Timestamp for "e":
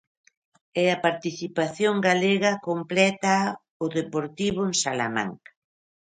0.81-0.83